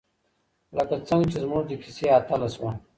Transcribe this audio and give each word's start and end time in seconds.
لکه 0.77 0.95
څنګه 1.07 1.25
چې 1.31 1.37
زموږ 1.43 1.63
د 1.67 1.71
کیسې 1.83 2.05
اتله 2.17 2.47
شوه. 2.55 2.69